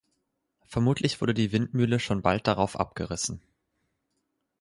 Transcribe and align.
Vermutlich 0.63 1.21
wurde 1.21 1.35
die 1.35 1.51
Windmühle 1.51 1.99
schon 1.99 2.23
bald 2.23 2.47
darauf 2.47 2.75
abgerissen. 2.75 3.39